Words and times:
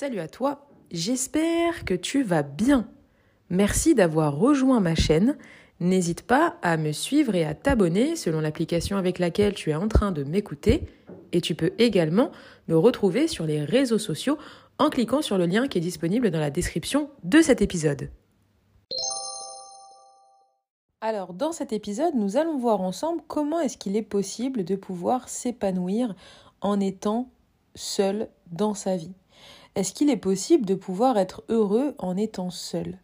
Salut 0.00 0.20
à 0.20 0.28
toi, 0.28 0.66
j'espère 0.90 1.84
que 1.84 1.92
tu 1.92 2.22
vas 2.22 2.42
bien. 2.42 2.88
Merci 3.50 3.94
d'avoir 3.94 4.34
rejoint 4.34 4.80
ma 4.80 4.94
chaîne. 4.94 5.36
N'hésite 5.78 6.22
pas 6.22 6.56
à 6.62 6.78
me 6.78 6.90
suivre 6.90 7.34
et 7.34 7.44
à 7.44 7.52
t'abonner 7.52 8.16
selon 8.16 8.40
l'application 8.40 8.96
avec 8.96 9.18
laquelle 9.18 9.52
tu 9.52 9.68
es 9.68 9.74
en 9.74 9.88
train 9.88 10.10
de 10.10 10.24
m'écouter. 10.24 10.86
Et 11.32 11.42
tu 11.42 11.54
peux 11.54 11.72
également 11.76 12.30
me 12.68 12.78
retrouver 12.78 13.28
sur 13.28 13.44
les 13.44 13.62
réseaux 13.62 13.98
sociaux 13.98 14.38
en 14.78 14.88
cliquant 14.88 15.20
sur 15.20 15.36
le 15.36 15.44
lien 15.44 15.68
qui 15.68 15.76
est 15.76 15.82
disponible 15.82 16.30
dans 16.30 16.40
la 16.40 16.50
description 16.50 17.10
de 17.22 17.42
cet 17.42 17.60
épisode. 17.60 18.08
Alors, 21.02 21.34
dans 21.34 21.52
cet 21.52 21.74
épisode, 21.74 22.14
nous 22.14 22.38
allons 22.38 22.56
voir 22.56 22.80
ensemble 22.80 23.20
comment 23.28 23.60
est-ce 23.60 23.76
qu'il 23.76 23.96
est 23.96 24.02
possible 24.02 24.64
de 24.64 24.76
pouvoir 24.76 25.28
s'épanouir 25.28 26.14
en 26.62 26.80
étant 26.80 27.28
seul 27.74 28.30
dans 28.50 28.72
sa 28.72 28.96
vie. 28.96 29.12
Est-ce 29.74 29.92
qu'il 29.92 30.10
est 30.10 30.16
possible 30.16 30.66
de 30.66 30.74
pouvoir 30.74 31.16
être 31.16 31.44
heureux 31.48 31.94
en 31.98 32.16
étant 32.16 32.50
seul? 32.50 32.98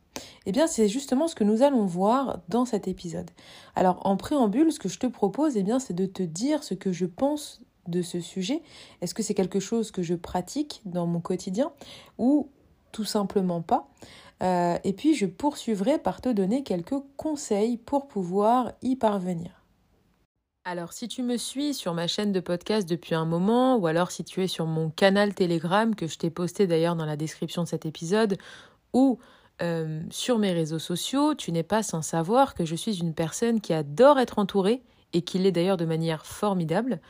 Eh 0.47 0.53
bien, 0.53 0.67
c'est 0.67 0.89
justement 0.89 1.29
ce 1.29 1.35
que 1.35 1.45
nous 1.45 1.63
allons 1.63 1.85
voir 1.85 2.41
dans 2.49 2.65
cet 2.65 2.89
épisode. 2.89 3.31
Alors, 3.75 4.01
en 4.05 4.17
préambule, 4.17 4.73
ce 4.73 4.79
que 4.79 4.89
je 4.89 4.99
te 4.99 5.07
propose, 5.07 5.57
eh 5.57 5.63
bien, 5.63 5.79
c'est 5.79 5.95
de 5.95 6.07
te 6.07 6.23
dire 6.23 6.65
ce 6.65 6.75
que 6.75 6.93
je 6.93 7.07
pense 7.07 7.61
de 7.87 8.03
ce 8.03 8.21
sujet. 8.21 8.63
Est-ce 9.01 9.15
que 9.15 9.23
c'est 9.23 9.35
quelque 9.35 9.61
chose 9.61 9.91
que 9.91 10.03
je 10.03 10.15
pratique 10.15 10.83
dans 10.85 11.07
mon 11.07 11.21
quotidien 11.21 11.71
ou 12.19 12.49
tout 12.93 13.05
simplement 13.05 13.63
pas? 13.63 13.89
Euh, 14.43 14.79
Et 14.85 14.93
puis, 14.93 15.15
je 15.15 15.27
poursuivrai 15.27 15.99
par 15.99 16.21
te 16.21 16.29
donner 16.29 16.63
quelques 16.63 17.01
conseils 17.17 17.77
pour 17.77 18.09
pouvoir 18.09 18.73
y 18.83 18.97
parvenir. 18.97 19.56
Alors, 20.69 20.93
si 20.93 21.07
tu 21.07 21.23
me 21.23 21.37
suis 21.37 21.75
sur 21.75 21.95
ma 21.95 22.09
chaîne 22.09 22.33
de 22.33 22.41
podcast 22.41 22.89
depuis 22.89 23.15
un 23.15 23.25
moment, 23.25 23.77
ou 23.77 23.87
alors 23.87 24.11
si 24.11 24.25
tu 24.25 24.43
es 24.43 24.49
sur 24.49 24.67
mon 24.67 24.91
canal 24.91 25.33
Telegram, 25.33 25.95
que 25.95 26.09
je 26.09 26.19
t'ai 26.19 26.29
posté 26.29 26.67
d'ailleurs 26.67 26.97
dans 26.97 27.05
la 27.05 27.17
description 27.17 27.63
de 27.63 27.69
cet 27.69 27.87
épisode, 27.87 28.37
ou 28.93 29.21
euh, 29.63 30.03
sur 30.11 30.39
mes 30.41 30.51
réseaux 30.51 30.81
sociaux, 30.81 31.37
tu 31.37 31.53
n'es 31.53 31.63
pas 31.63 31.85
sans 31.85 32.03
savoir 32.03 32.57
que 32.57 32.65
je 32.65 32.75
suis 32.75 32.99
une 32.99 33.15
personne 33.15 33.61
qui 33.61 33.75
adore 33.75 34.19
être 34.19 34.41
entourée, 34.41 34.83
et 35.13 35.23
qui 35.23 35.39
l'est 35.39 35.53
d'ailleurs 35.53 35.77
de 35.77 35.85
manière 35.85 36.27
formidable, 36.27 37.01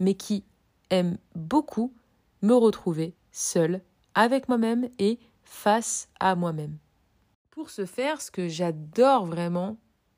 mais 0.00 0.14
qui 0.14 0.42
aime 0.90 1.16
beaucoup 1.36 1.94
me 2.42 2.54
retrouver 2.54 3.14
seule, 3.30 3.80
avec 4.16 4.48
moi-même 4.48 4.88
et 4.98 5.20
face 5.44 6.08
à 6.18 6.34
moi-même. 6.34 6.78
Pour 7.52 7.70
ce 7.70 7.86
faire, 7.86 8.20
ce 8.20 8.32
que 8.32 8.48
j'adore 8.48 9.24
vraiment, 9.24 9.76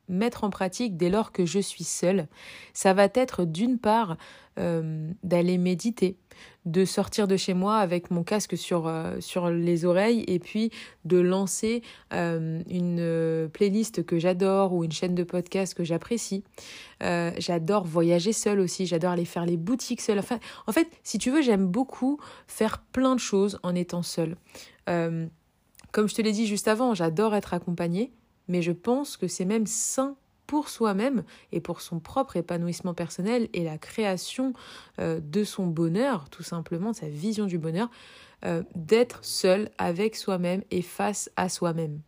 mettre 0.08 0.44
en 0.44 0.50
pratique 0.50 0.96
dès 0.96 1.10
lors 1.10 1.32
que 1.32 1.46
je 1.46 1.58
suis 1.58 1.84
seule, 1.84 2.28
ça 2.72 2.94
va 2.94 3.08
être 3.14 3.44
d'une 3.44 3.78
part 3.78 4.16
euh, 4.58 5.10
d'aller 5.22 5.58
méditer, 5.58 6.16
de 6.64 6.86
sortir 6.86 7.28
de 7.28 7.36
chez 7.36 7.52
moi 7.52 7.76
avec 7.76 8.10
mon 8.10 8.22
casque 8.22 8.56
sur, 8.56 8.86
euh, 8.86 9.20
sur 9.20 9.50
les 9.50 9.84
oreilles 9.84 10.24
et 10.28 10.38
puis 10.38 10.70
de 11.04 11.18
lancer 11.18 11.82
euh, 12.14 12.62
une 12.70 13.50
playlist 13.52 14.06
que 14.06 14.18
j'adore 14.18 14.72
ou 14.72 14.82
une 14.82 14.92
chaîne 14.92 15.14
de 15.14 15.24
podcast 15.24 15.74
que 15.74 15.84
j'apprécie. 15.84 16.42
j'adore 17.02 17.84
voyager 17.84 18.32
seule 18.32 18.60
aussi, 18.60 18.86
j'adore 18.86 19.10
aller 19.10 19.26
faire 19.26 19.44
les 19.44 19.58
boutiques 19.58 20.00
seule. 20.00 20.20
Enfin, 20.20 20.38
en 20.66 20.72
fait, 20.72 20.88
si 21.02 21.18
tu 21.18 21.30
veux, 21.30 21.42
j'aime 21.42 21.66
beaucoup 21.66 22.18
faire 22.46 22.78
plein 22.78 23.14
de 23.14 23.20
choses 23.20 23.58
en 23.62 23.74
étant 23.74 24.02
seule. 24.02 24.36
comme 24.86 26.08
je 26.08 26.14
te 26.14 26.22
l'ai 26.22 26.32
dit 26.32 26.46
juste 26.46 26.68
avant, 26.68 26.94
j'adore 26.94 27.34
être 27.34 27.52
accompagnée 27.52 28.10
mais 28.48 28.62
je 28.62 28.72
pense 28.72 29.16
que 29.16 29.28
c'est 29.28 29.44
même 29.44 29.66
sain 29.66 30.16
pour 30.46 30.68
soi-même 30.68 31.24
et 31.52 31.60
pour 31.60 31.80
son 31.80 31.98
propre 32.00 32.36
épanouissement 32.36 32.94
personnel 32.94 33.48
et 33.52 33.64
la 33.64 33.78
création 33.78 34.52
euh, 35.00 35.20
de 35.20 35.44
son 35.44 35.66
bonheur, 35.66 36.28
tout 36.30 36.42
simplement, 36.42 36.92
sa 36.92 37.08
vision 37.08 37.46
du 37.46 37.58
bonheur, 37.58 37.90
euh, 38.44 38.62
d'être 38.74 39.24
seul 39.24 39.70
avec 39.78 40.16
soi-même 40.16 40.62
et 40.70 40.82
face 40.82 41.30
à 41.36 41.48
soi-même. 41.48 42.00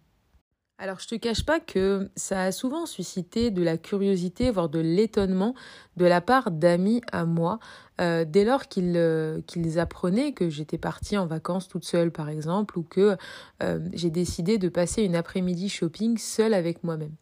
Alors 0.81 1.01
je 1.01 1.09
te 1.09 1.17
cache 1.17 1.45
pas 1.45 1.59
que 1.59 2.09
ça 2.15 2.41
a 2.45 2.53
souvent 2.53 2.87
suscité 2.87 3.51
de 3.51 3.65
la 3.65 3.77
curiosité, 3.77 4.49
voire 4.53 4.69
de 4.69 4.79
l'étonnement 4.79 5.57
de 5.97 6.07
la 6.07 6.21
part 6.21 6.53
d'amis 6.53 7.03
à 7.11 7.25
moi, 7.25 7.59
euh, 8.01 8.25
dès 8.25 8.45
lors 8.45 8.69
qu'ils 8.69 8.93
euh, 8.95 9.41
qu'ils 9.49 9.81
apprenaient 9.81 10.33
que 10.33 10.49
j'étais 10.49 10.79
partie 10.79 11.19
en 11.19 11.27
vacances 11.27 11.67
toute 11.67 11.85
seule 11.85 12.13
par 12.13 12.29
exemple, 12.29 12.79
ou 12.79 12.85
que 12.85 13.17
euh, 13.61 13.81
j'ai 13.93 14.11
décidé 14.11 14.57
de 14.57 14.69
passer 14.69 15.03
une 15.03 15.17
après-midi 15.17 15.69
shopping 15.69 16.17
seule 16.17 16.55
avec 16.55 16.85
moi-même. 16.85 17.17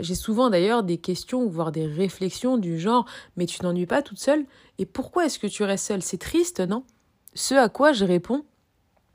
j'ai 0.00 0.14
souvent 0.14 0.48
d'ailleurs 0.48 0.84
des 0.84 0.98
questions, 0.98 1.48
voire 1.48 1.72
des 1.72 1.86
réflexions 1.86 2.56
du 2.56 2.78
genre 2.78 3.04
mais 3.36 3.46
tu 3.46 3.64
n'ennuies 3.64 3.86
pas 3.86 4.02
toute 4.02 4.20
seule? 4.20 4.44
Et 4.78 4.86
pourquoi 4.86 5.26
est-ce 5.26 5.40
que 5.40 5.48
tu 5.48 5.64
restes 5.64 5.88
seule? 5.88 6.02
C'est 6.02 6.18
triste, 6.18 6.60
non? 6.60 6.84
Ce 7.34 7.54
à 7.54 7.68
quoi 7.68 7.92
je 7.92 8.04
réponds 8.04 8.44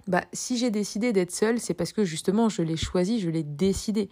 bah, 0.08 0.24
si 0.34 0.58
j'ai 0.58 0.70
décidé 0.70 1.14
d'être 1.14 1.32
seule, 1.32 1.60
c'est 1.60 1.74
parce 1.74 1.92
que 1.92 2.04
justement 2.04 2.50
je 2.50 2.62
l'ai 2.62 2.78
choisi, 2.78 3.20
je 3.20 3.30
l'ai 3.30 3.44
décidé. 3.44 4.10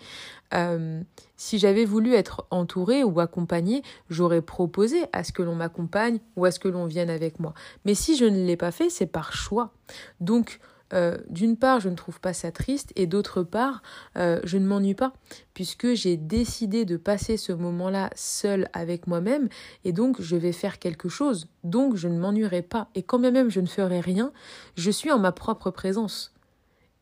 Euh, 0.53 1.01
si 1.37 1.59
j'avais 1.59 1.85
voulu 1.85 2.13
être 2.13 2.47
entourée 2.51 3.03
ou 3.03 3.19
accompagnée, 3.19 3.83
j'aurais 4.09 4.41
proposé 4.41 5.05
à 5.13 5.23
ce 5.23 5.31
que 5.31 5.43
l'on 5.43 5.55
m'accompagne 5.55 6.19
ou 6.35 6.45
à 6.45 6.51
ce 6.51 6.59
que 6.59 6.67
l'on 6.67 6.85
vienne 6.85 7.09
avec 7.09 7.39
moi. 7.39 7.53
Mais 7.85 7.95
si 7.95 8.15
je 8.17 8.25
ne 8.25 8.45
l'ai 8.45 8.57
pas 8.57 8.71
fait, 8.71 8.89
c'est 8.89 9.05
par 9.05 9.33
choix. 9.33 9.73
Donc, 10.19 10.59
euh, 10.93 11.17
d'une 11.29 11.57
part, 11.57 11.79
je 11.79 11.89
ne 11.89 11.95
trouve 11.95 12.19
pas 12.19 12.33
ça 12.33 12.51
triste 12.51 12.93
et 12.95 13.07
d'autre 13.07 13.43
part, 13.43 13.81
euh, 14.17 14.39
je 14.43 14.57
ne 14.57 14.65
m'ennuie 14.65 14.93
pas 14.93 15.13
puisque 15.53 15.93
j'ai 15.93 16.17
décidé 16.17 16.85
de 16.85 16.97
passer 16.97 17.37
ce 17.37 17.51
moment-là 17.51 18.09
seul 18.15 18.69
avec 18.73 19.07
moi-même 19.07 19.49
et 19.83 19.91
donc 19.91 20.21
je 20.21 20.35
vais 20.35 20.51
faire 20.51 20.79
quelque 20.79 21.09
chose. 21.09 21.47
Donc 21.63 21.95
je 21.95 22.07
ne 22.07 22.19
m'ennuierai 22.19 22.61
pas 22.61 22.89
et 22.95 23.03
quand 23.03 23.19
bien 23.19 23.31
même 23.31 23.49
je 23.49 23.59
ne 23.59 23.65
ferai 23.65 24.01
rien, 24.01 24.31
je 24.75 24.91
suis 24.91 25.11
en 25.11 25.19
ma 25.19 25.31
propre 25.31 25.71
présence. 25.71 26.33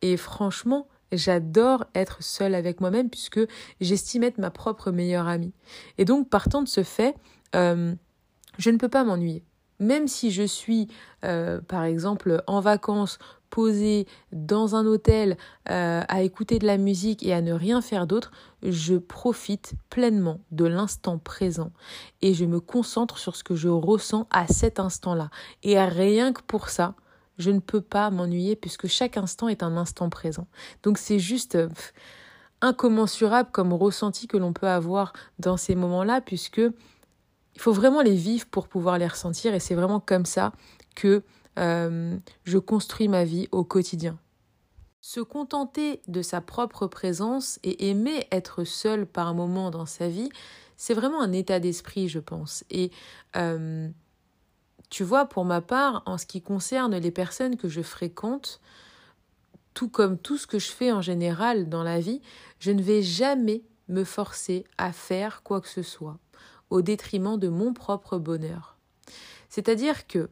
Et 0.02 0.16
franchement, 0.18 0.88
j'adore 1.12 1.86
être 1.94 2.24
seule 2.24 2.56
avec 2.56 2.80
moi-même 2.80 3.10
puisque 3.10 3.42
j'estime 3.82 4.24
être 4.24 4.38
ma 4.38 4.52
propre 4.52 4.92
meilleure 4.92 5.28
amie. 5.28 5.54
Et 5.98 6.06
donc 6.06 6.30
partant 6.30 6.62
de 6.62 6.68
ce 6.70 6.84
fait, 6.84 7.16
euh, 7.56 7.94
je 8.58 8.70
ne 8.70 8.78
peux 8.78 8.90
pas 8.90 9.04
m'ennuyer 9.04 9.44
même 9.80 10.08
si 10.08 10.30
je 10.30 10.44
suis 10.44 10.90
par 11.22 11.86
exemple 11.86 12.44
en 12.46 12.60
vacances 12.60 13.18
posée 13.52 14.08
dans 14.32 14.76
un 14.76 14.88
hôtel 14.88 15.38
euh, 15.70 16.02
à 16.08 16.24
écouter 16.24 16.58
de 16.58 16.66
la 16.66 16.78
musique 16.78 17.24
et 17.24 17.34
à 17.34 17.42
ne 17.42 17.54
rien 17.54 17.82
faire 17.82 18.08
d'autre, 18.08 18.32
je 18.64 18.96
profite 18.96 19.74
pleinement 19.92 20.40
de 20.50 20.66
l'instant 20.66 21.20
présent 21.20 21.72
et 22.24 22.34
je 22.34 22.46
me 22.46 22.60
concentre 22.60 23.20
sur 23.20 23.36
ce 23.36 23.44
que 23.44 23.56
je 23.56 23.70
ressens 23.70 24.26
à 24.32 24.48
cet 24.48 24.80
instant-là. 24.80 25.30
Et 25.62 25.80
rien 25.80 26.34
que 26.34 26.42
pour 26.42 26.70
ça, 26.70 26.96
je 27.38 27.52
ne 27.52 27.60
peux 27.60 27.82
pas 27.82 28.10
m'ennuyer 28.10 28.56
puisque 28.56 28.88
chaque 28.88 29.18
instant 29.18 29.48
est 29.48 29.62
un 29.62 29.78
instant 29.78 30.10
présent. 30.10 30.48
Donc 30.82 30.98
c'est 30.98 31.20
juste 31.20 31.58
incommensurable 32.62 33.50
comme 33.52 33.74
ressenti 33.74 34.28
que 34.28 34.38
l'on 34.38 34.54
peut 34.54 34.68
avoir 34.68 35.14
dans 35.40 35.58
ces 35.58 35.76
moments-là 35.76 36.22
puisque 36.22 36.62
il 37.56 37.62
faut 37.62 37.74
vraiment 37.74 38.02
les 38.02 38.16
vivre 38.16 38.46
pour 38.46 38.68
pouvoir 38.68 38.98
les 38.98 39.08
ressentir 39.08 39.54
et 39.54 39.60
c'est 39.60 39.76
vraiment 39.76 40.00
comme 40.00 40.26
ça 40.26 40.54
que 40.96 41.24
euh, 41.60 42.18
je 42.44 42.58
construis 42.58 43.08
ma 43.08 43.24
vie 43.24 43.48
au 43.52 43.64
quotidien. 43.64 44.18
Se 45.02 45.20
contenter 45.20 46.02
de 46.08 46.22
sa 46.22 46.42
propre 46.42 46.88
présence 46.88 47.60
et 47.64 47.90
aimer 47.90 48.28
être 48.32 48.64
seul 48.64 49.08
par 49.08 49.34
moment 49.34 49.72
dans 49.72 49.88
sa 49.88 50.08
vie, 50.08 50.30
c'est 50.78 50.94
vraiment 50.94 51.22
un 51.22 51.32
état 51.32 51.60
d'esprit, 51.60 52.08
je 52.08 52.20
pense. 52.20 52.64
Et 52.70 52.92
euh, 53.36 53.90
tu 54.90 55.04
vois, 55.04 55.26
pour 55.26 55.46
ma 55.46 55.62
part, 55.62 56.04
en 56.06 56.18
ce 56.18 56.26
qui 56.26 56.42
concerne 56.42 56.96
les 56.96 57.12
personnes 57.12 57.58
que 57.58 57.70
je 57.70 57.82
fréquente, 57.82 58.62
tout 59.74 59.90
comme 59.90 60.18
tout 60.18 60.38
ce 60.38 60.48
que 60.48 60.60
je 60.60 60.70
fais 60.70 60.92
en 60.92 61.02
général 61.02 61.70
dans 61.70 61.84
la 61.84 62.00
vie, 62.00 62.22
je 62.60 62.72
ne 62.72 62.82
vais 62.82 63.02
jamais 63.02 63.64
me 63.88 64.04
forcer 64.04 64.66
à 64.78 64.92
faire 64.92 65.44
quoi 65.44 65.62
que 65.62 65.70
ce 65.70 65.82
soit 65.82 66.18
au 66.70 66.82
détriment 66.82 67.38
de 67.38 67.50
mon 67.50 67.74
propre 67.74 68.18
bonheur. 68.18 68.78
C'est-à-dire 69.50 70.08
que 70.08 70.30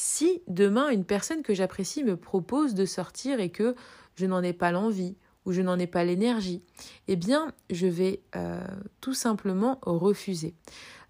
si 0.00 0.42
demain 0.48 0.88
une 0.88 1.04
personne 1.04 1.42
que 1.42 1.52
j'apprécie 1.52 2.02
me 2.04 2.16
propose 2.16 2.74
de 2.74 2.86
sortir 2.86 3.38
et 3.38 3.50
que 3.50 3.74
je 4.14 4.24
n'en 4.24 4.42
ai 4.42 4.54
pas 4.54 4.72
l'envie 4.72 5.14
ou 5.44 5.52
je 5.52 5.60
n'en 5.60 5.78
ai 5.78 5.86
pas 5.86 6.04
l'énergie, 6.04 6.62
eh 7.06 7.16
bien 7.16 7.52
je 7.68 7.86
vais 7.86 8.22
euh, 8.34 8.64
tout 9.02 9.12
simplement 9.12 9.78
refuser. 9.82 10.54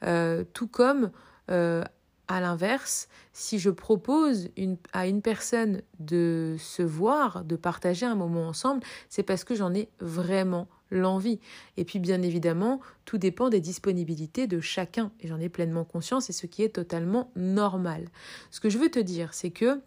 Euh, 0.03 0.43
tout 0.55 0.67
comme 0.67 1.13
euh, 1.53 1.85
à 2.27 2.41
l'inverse, 2.41 3.09
si 3.33 3.61
je 3.61 3.71
propose 3.71 4.49
à 4.93 5.07
une 5.07 5.23
personne 5.23 5.83
de 6.01 6.57
se 6.59 6.83
voir, 6.83 7.45
de 7.45 7.55
partager 7.55 8.07
un 8.07 8.17
moment 8.17 8.49
ensemble, 8.49 8.83
c'est 9.09 9.23
parce 9.23 9.45
que 9.45 9.55
j'en 9.55 9.73
ai 9.73 9.89
vraiment 10.01 10.67
l'envie. 10.91 11.41
Et 11.77 11.85
puis 11.85 11.99
bien 11.99 12.23
évidemment, 12.23 12.81
tout 13.05 13.19
dépend 13.19 13.49
des 13.49 13.61
disponibilités 13.61 14.47
de 14.47 14.61
chacun, 14.61 15.13
et 15.21 15.29
j'en 15.29 15.39
ai 15.39 15.49
pleinement 15.49 15.85
conscience, 15.85 16.31
et 16.31 16.33
ce 16.33 16.47
qui 16.47 16.63
est 16.63 16.75
totalement 16.75 17.31
normal. 17.37 18.09
Ce 18.51 18.61
que 18.61 18.69
je 18.71 18.79
veux 18.79 18.91
te 18.91 19.01
dire, 19.01 19.35
c'est 19.35 19.51
que 19.51 19.81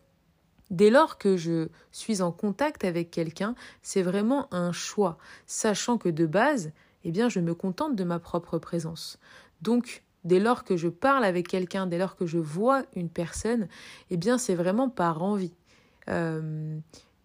Dès 0.73 0.89
lors 0.89 1.19
que 1.19 1.37
je 1.37 1.67
suis 1.91 2.23
en 2.23 2.31
contact 2.31 2.83
avec 2.83 3.11
quelqu'un, 3.11 3.53
c'est 3.83 4.01
vraiment 4.01 4.51
un 4.51 4.71
choix, 4.71 5.19
sachant 5.45 5.99
que 5.99 6.09
de 6.09 6.25
base, 6.25 6.71
eh 7.03 7.11
bien, 7.11 7.29
je 7.29 7.39
me 7.39 7.53
contente 7.53 7.95
de 7.95 8.03
ma 8.03 8.17
propre 8.17 8.57
présence. 8.57 9.19
Donc, 9.61 10.03
dès 10.23 10.39
lors 10.39 10.63
que 10.63 10.75
je 10.75 10.87
parle 10.87 11.25
avec 11.25 11.47
quelqu'un, 11.47 11.85
dès 11.85 11.99
lors 11.99 12.15
que 12.15 12.25
je 12.25 12.39
vois 12.39 12.83
une 12.95 13.09
personne, 13.09 13.67
eh 14.09 14.17
bien, 14.17 14.39
c'est 14.39 14.55
vraiment 14.55 14.89
par 14.89 15.21
envie. 15.21 15.53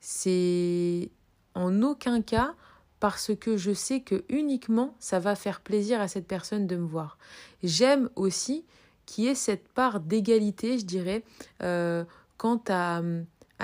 c'est 0.00 1.10
en 1.54 1.82
aucun 1.82 2.20
cas 2.20 2.54
parce 3.00 3.34
que 3.34 3.56
je 3.56 3.72
sais 3.72 4.00
que 4.00 4.24
uniquement 4.28 4.94
ça 4.98 5.18
va 5.18 5.34
faire 5.34 5.60
plaisir 5.60 6.00
à 6.00 6.08
cette 6.08 6.26
personne 6.26 6.66
de 6.66 6.76
me 6.76 6.86
voir. 6.86 7.18
J'aime 7.62 8.10
aussi 8.16 8.64
qu'il 9.06 9.24
y 9.24 9.28
ait 9.28 9.34
cette 9.34 9.68
part 9.68 10.00
d'égalité, 10.00 10.78
je 10.78 10.84
dirais, 10.84 11.24
euh, 11.62 12.04
quant 12.36 12.62
à, 12.68 13.00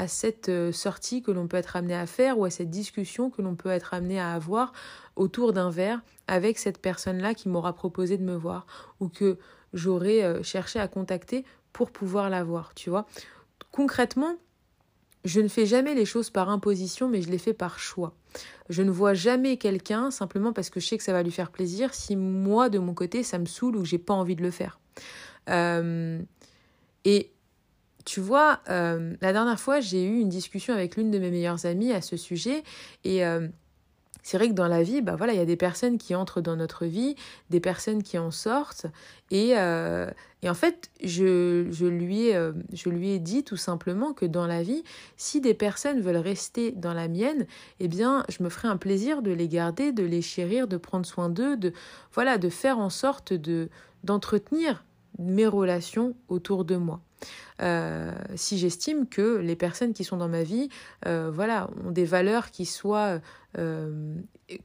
cette 0.08 0.48
euh, 0.48 0.72
sortie 0.72 1.22
que 1.22 1.30
l'on 1.30 1.46
peut 1.46 1.56
être 1.56 1.76
amené 1.76 1.94
à 1.94 2.06
faire 2.06 2.38
ou 2.38 2.44
à 2.44 2.50
cette 2.50 2.70
discussion 2.70 3.30
que 3.30 3.42
l'on 3.42 3.54
peut 3.54 3.68
être 3.68 3.94
amené 3.94 4.18
à 4.18 4.32
avoir 4.32 4.72
autour 5.14 5.52
d'un 5.52 5.70
verre 5.70 6.00
avec 6.26 6.58
cette 6.58 6.78
personne-là 6.78 7.34
qui 7.34 7.48
m'aura 7.48 7.74
proposé 7.74 8.18
de 8.18 8.24
me 8.24 8.34
voir 8.34 8.66
ou 8.98 9.08
que 9.08 9.38
j'aurais 9.72 10.24
euh, 10.24 10.42
cherché 10.42 10.80
à 10.80 10.88
contacter 10.88 11.44
pour 11.72 11.90
pouvoir 11.90 12.30
la 12.30 12.42
voir, 12.42 12.74
tu 12.74 12.90
vois. 12.90 13.06
Concrètement, 13.70 14.36
je 15.24 15.40
ne 15.40 15.48
fais 15.48 15.66
jamais 15.66 15.94
les 15.94 16.04
choses 16.04 16.30
par 16.30 16.50
imposition, 16.50 17.08
mais 17.08 17.22
je 17.22 17.30
les 17.30 17.38
fais 17.38 17.54
par 17.54 17.78
choix. 17.78 18.14
Je 18.68 18.82
ne 18.82 18.90
vois 18.90 19.14
jamais 19.14 19.56
quelqu'un 19.56 20.10
simplement 20.10 20.52
parce 20.52 20.70
que 20.70 20.80
je 20.80 20.86
sais 20.86 20.98
que 20.98 21.04
ça 21.04 21.12
va 21.12 21.22
lui 21.22 21.30
faire 21.30 21.50
plaisir 21.50 21.94
si 21.94 22.16
moi, 22.16 22.68
de 22.68 22.78
mon 22.78 22.94
côté, 22.94 23.22
ça 23.22 23.38
me 23.38 23.46
saoule 23.46 23.76
ou 23.76 23.82
que 23.82 23.88
j'ai 23.88 23.98
pas 23.98 24.14
envie 24.14 24.36
de 24.36 24.42
le 24.42 24.50
faire. 24.50 24.78
Euh, 25.48 26.20
et 27.04 27.30
tu 28.04 28.20
vois, 28.20 28.60
euh, 28.68 29.14
la 29.20 29.32
dernière 29.32 29.58
fois, 29.58 29.80
j'ai 29.80 30.04
eu 30.04 30.18
une 30.18 30.28
discussion 30.28 30.74
avec 30.74 30.96
l'une 30.96 31.10
de 31.10 31.18
mes 31.18 31.30
meilleures 31.30 31.64
amies 31.64 31.92
à 31.92 32.02
ce 32.02 32.16
sujet 32.16 32.62
et 33.04 33.24
euh, 33.24 33.48
c'est 34.24 34.38
vrai 34.38 34.48
que 34.48 34.54
dans 34.54 34.68
la 34.68 34.82
vie, 34.82 35.02
bah 35.02 35.16
voilà, 35.16 35.34
il 35.34 35.38
y 35.38 35.42
a 35.42 35.44
des 35.44 35.54
personnes 35.54 35.98
qui 35.98 36.14
entrent 36.14 36.40
dans 36.40 36.56
notre 36.56 36.86
vie, 36.86 37.14
des 37.50 37.60
personnes 37.60 38.02
qui 38.02 38.18
en 38.18 38.30
sortent. 38.30 38.86
Et, 39.30 39.52
euh, 39.58 40.10
en 40.46 40.54
fait, 40.54 40.90
je, 41.02 41.66
je, 41.70 41.84
lui 41.84 42.28
ai, 42.28 42.36
euh, 42.36 42.52
je 42.72 42.88
lui 42.88 43.10
ai 43.10 43.18
dit 43.18 43.44
tout 43.44 43.58
simplement 43.58 44.14
que 44.14 44.24
dans 44.24 44.46
la 44.46 44.62
vie, 44.62 44.82
si 45.18 45.42
des 45.42 45.52
personnes 45.52 46.00
veulent 46.00 46.16
rester 46.16 46.72
dans 46.72 46.94
la 46.94 47.06
mienne, 47.06 47.46
eh 47.80 47.88
bien, 47.88 48.24
je 48.30 48.42
me 48.42 48.48
ferai 48.48 48.68
un 48.68 48.78
plaisir 48.78 49.20
de 49.20 49.30
les 49.30 49.46
garder, 49.46 49.92
de 49.92 50.04
les 50.04 50.22
chérir, 50.22 50.68
de 50.68 50.78
prendre 50.78 51.04
soin 51.04 51.28
d'eux, 51.28 51.58
de, 51.58 51.74
voilà, 52.14 52.38
de 52.38 52.48
faire 52.48 52.78
en 52.78 52.90
sorte 52.90 53.34
de, 53.34 53.68
d'entretenir 54.04 54.84
mes 55.18 55.46
relations 55.46 56.16
autour 56.28 56.64
de 56.64 56.76
moi. 56.76 57.02
Euh, 57.62 58.12
si 58.34 58.58
j'estime 58.58 59.06
que 59.06 59.36
les 59.36 59.56
personnes 59.56 59.92
qui 59.92 60.04
sont 60.04 60.16
dans 60.16 60.28
ma 60.28 60.42
vie 60.42 60.68
euh, 61.06 61.30
voilà, 61.32 61.70
ont 61.84 61.90
des 61.90 62.04
valeurs 62.04 62.50
qui 62.50 62.66
soient 62.66 63.20
euh, 63.58 64.16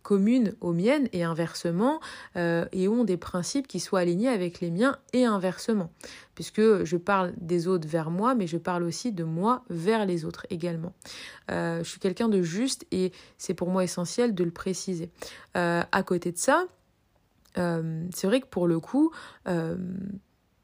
communes 0.02 0.54
aux 0.62 0.74
miennes 0.74 1.08
et 1.14 1.24
inversement, 1.24 2.00
et 2.36 2.88
ont 2.88 3.04
des 3.04 3.18
principes 3.18 3.68
qui 3.68 3.80
soient 3.80 4.00
alignés 4.00 4.28
avec 4.28 4.60
les 4.60 4.72
miens 4.72 4.98
et 5.14 5.26
inversement. 5.26 5.90
Puisque 6.36 6.84
je 6.84 6.98
parle 6.98 7.34
des 7.38 7.68
autres 7.68 7.88
vers 7.88 8.12
moi, 8.12 8.36
mais 8.36 8.48
je 8.48 8.58
parle 8.58 8.84
aussi 8.84 9.12
de 9.12 9.24
moi 9.24 9.64
vers 9.70 10.06
les 10.06 10.26
autres 10.26 10.46
également. 10.50 10.94
je 11.48 11.84
suis 11.84 12.00
quelqu'un 12.00 12.28
de 12.28 12.42
juste 12.42 12.86
et 12.92 13.14
c'est 13.38 13.54
pour 13.54 13.70
moi 13.70 13.84
essentiel 13.84 14.36
de 14.36 14.44
le 14.44 14.52
préciser. 14.52 15.10
à 15.54 16.04
côté 16.06 16.34
de 16.34 16.38
ça, 16.38 16.66
c'est 17.56 18.28
vrai 18.28 18.42
que 18.42 18.48
pour 18.48 18.68
le 18.68 18.82
coup, 18.82 19.12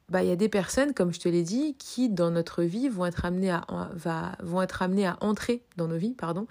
bah, 0.10 0.22
il 0.22 0.30
y 0.30 0.32
a 0.32 0.36
des 0.36 0.50
personnes, 0.50 0.94
comme 0.94 1.12
je 1.12 1.20
te 1.20 1.28
l'ai 1.28 1.42
dit, 1.42 1.76
qui 1.80 2.10
dans 2.10 2.30
notre 2.30 2.62
vie 2.62 2.90
vont 2.90 3.08
être 3.08 3.26
amenées 3.26 3.50
à, 3.50 3.66
entrer 5.22 5.64
dans 5.78 5.88
nos 5.88 5.98
vies, 5.98 6.14
pardon, 6.14 6.46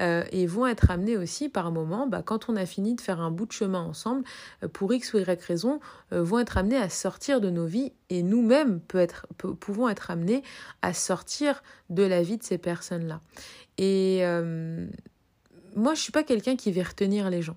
euh, 0.00 0.22
et 0.30 0.46
vont 0.46 0.66
être 0.66 0.92
amenées 0.92 1.16
aussi 1.16 1.48
par 1.48 1.72
moment, 1.72 2.06
bah, 2.06 2.22
quand 2.24 2.48
on 2.48 2.54
a 2.54 2.64
fini 2.66 2.94
de 2.94 3.00
faire 3.00 3.20
un 3.20 3.32
bout 3.32 3.46
de 3.46 3.52
chemin 3.52 3.82
ensemble, 3.82 4.22
euh, 4.62 4.68
pour 4.68 4.92
X 4.92 5.12
ou 5.12 5.18
Y 5.18 5.42
raison, 5.42 5.80
euh, 6.12 6.22
vont 6.22 6.38
être 6.38 6.56
amenées 6.56 6.76
à 6.76 6.88
sortir 6.88 7.40
de 7.40 7.50
nos 7.50 7.66
vies 7.66 7.92
et 8.10 8.22
nous-mêmes 8.22 8.80
peut 8.80 8.98
être, 8.98 9.26
pouvons 9.36 9.88
être 9.88 10.12
amenés 10.12 10.44
à 10.82 10.92
sortir 10.94 11.64
de 11.88 12.04
la 12.04 12.22
vie 12.22 12.38
de 12.38 12.44
ces 12.44 12.58
personnes-là. 12.58 13.20
Et 13.76 14.22
moi, 15.76 15.94
je 15.94 16.00
suis 16.00 16.12
pas 16.12 16.22
quelqu'un 16.22 16.56
qui 16.56 16.72
va 16.72 16.82
retenir 16.82 17.30
les 17.30 17.42
gens. 17.42 17.56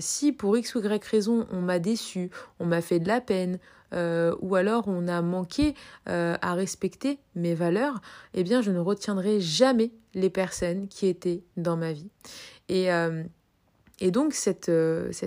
si 0.00 0.32
pour 0.32 0.56
X 0.56 0.74
ou 0.74 0.80
Y 0.82 1.04
raison, 1.04 1.46
on 1.52 1.60
m'a 1.60 1.78
déçu, 1.78 2.30
on 2.60 2.66
m'a 2.66 2.80
fait 2.80 3.00
de 3.00 3.08
la 3.08 3.20
peine, 3.20 3.58
euh, 3.94 4.34
ou 4.40 4.56
alors 4.56 4.88
on 4.88 5.06
a 5.08 5.22
manqué 5.22 5.74
euh, 6.08 6.36
à 6.42 6.54
respecter 6.54 7.18
mes 7.34 7.54
valeurs, 7.54 8.00
eh 8.34 8.42
bien 8.42 8.60
je 8.60 8.70
ne 8.70 8.78
retiendrai 8.78 9.40
jamais 9.40 9.92
les 10.14 10.30
personnes 10.30 10.88
qui 10.88 11.06
étaient 11.06 11.42
dans 11.56 11.76
ma 11.76 11.92
vie. 11.92 12.10
Et, 12.68 12.92
euh, 12.92 13.22
donc 14.02 14.34
cette, 14.34 14.68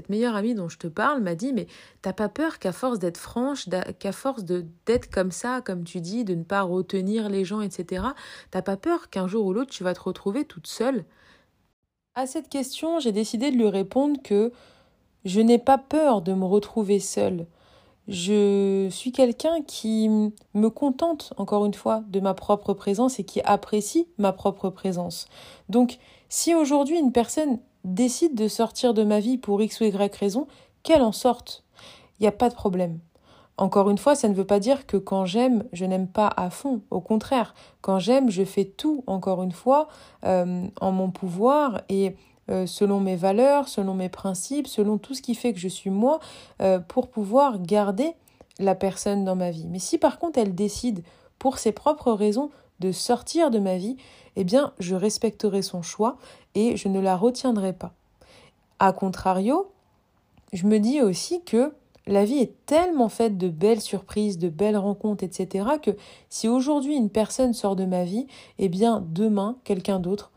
meilleure 0.10 0.36
amie 0.36 0.54
dont 0.54 0.70
je 0.70 0.78
te 0.78 0.88
parle 0.88 1.22
m'a 1.22 1.36
dit 1.36 1.54
mais 1.54 1.68
t'as 2.02 2.14
pas 2.14 2.30
peur 2.30 2.60
qu'à 2.60 2.72
force 2.72 3.00
d'être 3.00 3.18
franche, 3.18 3.68
qu'à 3.98 4.12
force 4.12 4.44
d'être 4.44 5.10
comme 5.10 5.32
ça, 5.32 5.62
comme 5.62 5.84
tu 5.84 6.02
dis, 6.02 6.24
de 6.24 6.36
ne 6.36 6.44
pas 6.44 6.62
retenir 6.62 7.30
les 7.30 7.46
gens, 7.46 7.62
etc. 7.62 8.04
T'as 8.52 8.62
pas 8.62 8.78
peur 8.78 9.10
qu'un 9.10 9.28
jour 9.28 9.46
ou 9.46 9.54
l'autre 9.54 9.72
tu 9.72 9.84
vas 9.84 9.94
te 9.94 10.02
retrouver 10.02 10.46
toute 10.46 10.68
seule 10.68 11.06
À 12.16 12.28
cette 12.28 12.50
question, 12.50 13.00
j'ai 13.00 13.12
décidé 13.12 13.52
de 13.52 13.56
lui 13.56 13.70
répondre 13.70 14.22
que 14.22 14.52
je 15.26 15.42
n'ai 15.42 15.60
pas 15.60 15.78
peur 15.78 16.22
de 16.22 16.34
me 16.34 16.46
retrouver 16.46 17.00
seule. 17.00 17.46
Je 18.08 18.88
suis 18.90 19.12
quelqu'un 19.12 19.62
qui 19.62 20.10
me 20.10 20.70
contente, 20.70 21.34
encore 21.38 21.66
une 21.66 21.74
fois, 21.74 22.04
de 22.08 22.20
ma 22.20 22.34
propre 22.34 22.74
présence 22.74 23.20
et 23.20 23.24
qui 23.24 23.42
apprécie 23.42 24.08
ma 24.18 24.34
propre 24.34 24.70
présence. 24.70 25.28
Donc, 25.70 26.00
si 26.28 26.56
aujourd'hui 26.56 26.98
une 26.98 27.12
personne 27.12 27.60
décide 27.84 28.36
de 28.36 28.48
sortir 28.48 28.94
de 28.94 29.04
ma 29.04 29.20
vie 29.20 29.38
pour 29.38 29.62
X 29.62 29.80
ou 29.82 29.86
Y 29.86 30.16
raison, 30.16 30.48
qu'elle 30.84 31.02
en 31.02 31.12
sorte. 31.12 31.64
Il 32.20 32.24
n'y 32.24 32.28
a 32.28 32.34
pas 32.34 32.50
de 32.50 32.56
problème. 32.56 33.00
Encore 33.60 33.90
une 33.90 33.98
fois, 33.98 34.16
ça 34.16 34.30
ne 34.30 34.34
veut 34.34 34.46
pas 34.46 34.62
dire 34.62 34.88
que 34.88 34.96
quand 34.96 35.26
j'aime, 35.26 35.66
je 35.74 35.84
n'aime 35.84 36.08
pas 36.08 36.32
à 36.38 36.50
fond. 36.50 36.80
Au 36.92 37.02
contraire, 37.02 37.54
quand 37.82 38.00
j'aime, 38.00 38.30
je 38.30 38.46
fais 38.46 38.64
tout, 38.64 39.04
encore 39.06 39.44
une 39.44 39.52
fois, 39.52 39.90
euh, 40.24 40.66
en 40.80 40.92
mon 40.94 41.12
pouvoir 41.12 41.82
et 41.90 42.16
euh, 42.50 42.66
selon 42.66 43.02
mes 43.02 43.18
valeurs, 43.18 43.68
selon 43.68 43.96
mes 43.96 44.08
principes, 44.08 44.66
selon 44.66 44.98
tout 44.98 45.14
ce 45.14 45.22
qui 45.22 45.36
fait 45.36 45.52
que 45.52 45.60
je 45.60 45.68
suis 45.68 45.90
moi, 45.90 46.22
euh, 46.62 46.80
pour 46.80 47.10
pouvoir 47.10 47.62
garder 47.62 48.14
la 48.60 48.76
personne 48.76 49.26
dans 49.26 49.36
ma 49.36 49.52
vie. 49.52 49.68
Mais 49.68 49.80
si 49.80 49.98
par 49.98 50.20
contre 50.20 50.40
elle 50.40 50.56
décide, 50.56 51.04
pour 51.38 51.58
ses 51.58 51.74
propres 51.74 52.14
raisons, 52.14 52.52
de 52.80 52.94
sortir 52.94 53.52
de 53.52 53.60
ma 53.60 53.76
vie, 53.76 53.98
eh 54.38 54.46
bien 54.46 54.72
je 54.80 54.96
respecterai 54.96 55.64
son 55.64 55.82
choix 55.82 56.16
et 56.56 56.78
je 56.78 56.88
ne 56.88 57.02
la 57.02 57.18
retiendrai 57.18 57.74
pas. 57.74 57.92
A 58.80 58.94
contrario, 58.94 59.70
je 60.54 60.66
me 60.66 60.80
dis 60.80 61.02
aussi 61.02 61.44
que 61.44 61.74
la 62.10 62.26
vie 62.26 62.40
est 62.40 62.66
tellement 62.66 63.08
faite 63.08 63.38
de 63.38 63.50
belles 63.50 63.82
surprises, 63.82 64.40
de 64.40 64.50
belles 64.50 64.78
rencontres, 64.78 65.24
etc., 65.24 65.66
que 65.82 65.92
si 66.30 66.48
aujourd'hui 66.48 66.96
une 66.96 67.12
personne 67.12 67.54
sort 67.54 67.76
de 67.76 67.86
ma 67.86 68.04
vie, 68.04 68.26
eh 68.58 68.68
bien 68.68 69.06
demain, 69.08 69.58
quelqu'un 69.64 70.00
d'autre 70.00 70.32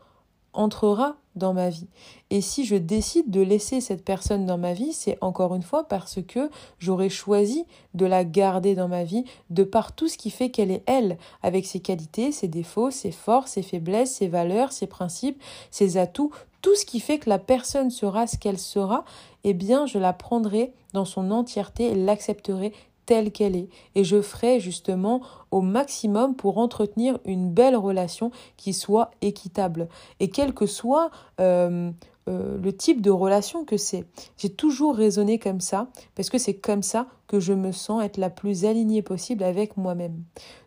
entrera 0.53 1.15
dans 1.35 1.53
ma 1.53 1.69
vie. 1.69 1.87
Et 2.29 2.41
si 2.41 2.63
je 2.63 2.75
décide 2.75 3.31
de 3.31 3.41
laisser 3.41 3.81
cette 3.81 4.05
personne 4.05 4.45
dans 4.45 4.59
ma 4.59 4.73
vie, 4.73 4.93
c'est 4.93 5.17
encore 5.21 5.55
une 5.55 5.63
fois 5.63 5.87
parce 5.87 6.21
que 6.21 6.51
j'aurais 6.77 7.09
choisi 7.09 7.65
de 7.95 8.05
la 8.05 8.23
garder 8.23 8.75
dans 8.75 8.87
ma 8.87 9.03
vie 9.03 9.25
de 9.49 9.63
par 9.63 9.93
tout 9.93 10.07
ce 10.07 10.17
qui 10.17 10.29
fait 10.29 10.51
qu'elle 10.51 10.69
est 10.69 10.83
elle, 10.85 11.17
avec 11.41 11.65
ses 11.65 11.79
qualités, 11.79 12.31
ses 12.31 12.47
défauts, 12.47 12.91
ses 12.91 13.11
forces, 13.11 13.53
ses 13.53 13.63
faiblesses, 13.63 14.13
ses 14.13 14.27
valeurs, 14.27 14.71
ses 14.71 14.85
principes, 14.85 15.41
ses 15.71 15.97
atouts, 15.97 16.33
tout 16.63 16.75
ce 16.75 16.85
qui 16.85 16.99
fait 16.99 17.19
que 17.19 17.29
la 17.29 17.37
personne 17.37 17.91
sera 17.91 18.25
ce 18.25 18.39
qu'elle 18.39 18.57
sera, 18.57 19.05
eh 19.43 19.53
bien 19.53 19.85
je 19.85 19.99
la 19.99 20.13
prendrai 20.13 20.73
dans 20.93 21.05
son 21.05 21.29
entièreté 21.29 21.91
et 21.91 21.95
l'accepterai 21.95 22.73
telle 23.05 23.31
qu'elle 23.31 23.55
est. 23.55 23.69
Et 23.95 24.03
je 24.03 24.21
ferai 24.21 24.59
justement 24.59 25.21
au 25.51 25.61
maximum 25.61 26.35
pour 26.35 26.57
entretenir 26.57 27.19
une 27.25 27.51
belle 27.51 27.75
relation 27.75 28.31
qui 28.57 28.73
soit 28.73 29.11
équitable. 29.21 29.89
Et 30.21 30.29
quel 30.29 30.53
que 30.53 30.65
soit 30.65 31.11
euh, 31.41 31.91
euh, 32.29 32.57
le 32.57 32.73
type 32.73 33.01
de 33.01 33.11
relation 33.11 33.65
que 33.65 33.75
c'est. 33.75 34.05
J'ai 34.37 34.49
toujours 34.49 34.95
raisonné 34.95 35.39
comme 35.39 35.59
ça, 35.59 35.89
parce 36.15 36.29
que 36.29 36.37
c'est 36.37 36.53
comme 36.53 36.83
ça 36.83 37.07
que 37.27 37.41
je 37.41 37.51
me 37.51 37.73
sens 37.73 38.01
être 38.01 38.17
la 38.17 38.29
plus 38.29 38.63
alignée 38.63 39.01
possible 39.01 39.43
avec 39.43 39.75
moi-même. 39.75 40.23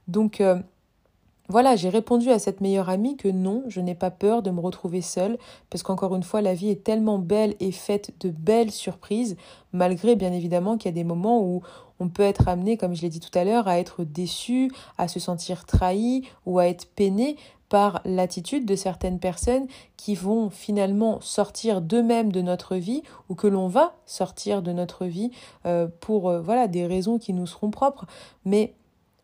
Donc, 0.08 0.42
euh, 0.42 0.58
voilà, 1.48 1.76
j'ai 1.76 1.88
répondu 1.88 2.30
à 2.30 2.38
cette 2.38 2.60
meilleure 2.60 2.88
amie 2.88 3.16
que 3.16 3.28
non, 3.28 3.62
je 3.68 3.80
n'ai 3.80 3.94
pas 3.94 4.10
peur 4.10 4.42
de 4.42 4.50
me 4.50 4.60
retrouver 4.60 5.00
seule, 5.00 5.38
parce 5.70 5.82
qu'encore 5.82 6.16
une 6.16 6.22
fois, 6.22 6.40
la 6.40 6.54
vie 6.54 6.70
est 6.70 6.82
tellement 6.82 7.18
belle 7.18 7.54
et 7.60 7.72
faite 7.72 8.14
de 8.20 8.30
belles 8.30 8.72
surprises, 8.72 9.36
malgré 9.72 10.16
bien 10.16 10.32
évidemment 10.32 10.76
qu'il 10.76 10.90
y 10.90 10.94
a 10.94 10.94
des 10.94 11.04
moments 11.04 11.42
où 11.42 11.62
on 12.00 12.08
peut 12.08 12.22
être 12.22 12.48
amené, 12.48 12.76
comme 12.76 12.94
je 12.94 13.02
l'ai 13.02 13.08
dit 13.08 13.20
tout 13.20 13.36
à 13.38 13.44
l'heure, 13.44 13.68
à 13.68 13.78
être 13.78 14.04
déçu, 14.04 14.70
à 14.98 15.08
se 15.08 15.20
sentir 15.20 15.64
trahi 15.64 16.28
ou 16.44 16.58
à 16.58 16.66
être 16.66 16.86
peiné 16.86 17.36
par 17.68 18.00
l'attitude 18.04 18.64
de 18.64 18.76
certaines 18.76 19.18
personnes 19.18 19.66
qui 19.96 20.14
vont 20.14 20.50
finalement 20.50 21.20
sortir 21.20 21.80
d'eux-mêmes 21.80 22.30
de 22.30 22.40
notre 22.40 22.76
vie 22.76 23.02
ou 23.28 23.34
que 23.34 23.46
l'on 23.46 23.66
va 23.66 23.96
sortir 24.06 24.62
de 24.62 24.72
notre 24.72 25.06
vie 25.06 25.30
euh, 25.64 25.88
pour 26.00 26.28
euh, 26.28 26.40
voilà 26.40 26.68
des 26.68 26.86
raisons 26.86 27.18
qui 27.18 27.32
nous 27.32 27.46
seront 27.46 27.70
propres. 27.70 28.06
Mais 28.44 28.74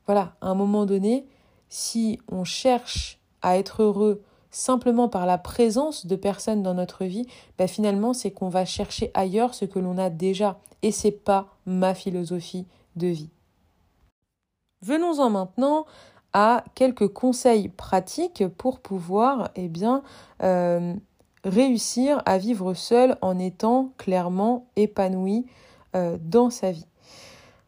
voilà, 0.07 0.35
à 0.41 0.49
un 0.49 0.55
moment 0.55 0.87
donné, 0.87 1.27
si 1.73 2.21
on 2.31 2.45
cherche 2.45 3.19
à 3.41 3.57
être 3.57 3.83
heureux 3.83 4.23
simplement 4.51 5.09
par 5.09 5.25
la 5.25 5.39
présence 5.39 6.05
de 6.05 6.17
personnes 6.17 6.63
dans 6.63 6.75
notre 6.75 7.07
vie, 7.07 7.27
bah 7.57 7.67
finalement 7.67 8.13
c'est 8.13 8.31
qu'on 8.31 8.51
va 8.51 8.67
chercher 8.67 9.11
ailleurs 9.15 9.55
ce 9.55 9.65
que 9.65 9.79
l'on 9.79 9.97
a 9.97 10.11
déjà 10.11 10.61
et 10.83 10.93
c'est 10.93 11.11
pas 11.11 11.47
ma 11.65 11.95
philosophie 11.95 12.67
de 12.97 13.07
vie. 13.07 13.31
Venons-en 14.83 15.31
maintenant 15.31 15.87
à 16.35 16.63
quelques 16.75 17.09
conseils 17.09 17.71
pratiques 17.71 18.47
pour 18.59 18.81
pouvoir 18.81 19.51
eh 19.55 19.69
bien, 19.69 20.03
euh, 20.43 20.93
réussir 21.43 22.21
à 22.27 22.37
vivre 22.37 22.75
seul 22.75 23.17
en 23.23 23.39
étant 23.39 23.93
clairement 23.97 24.67
épanoui 24.77 25.47
euh, 25.97 26.19
dans 26.21 26.51
sa 26.51 26.71
vie. 26.71 26.87